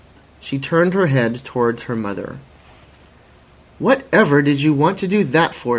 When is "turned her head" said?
0.57-1.43